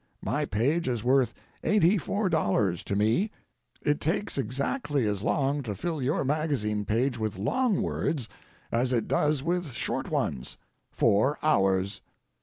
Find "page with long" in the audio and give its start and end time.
6.85-7.83